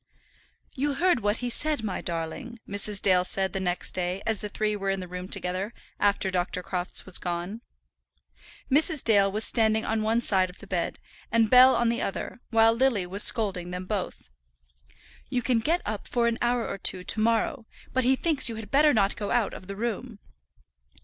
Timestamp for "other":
12.01-12.41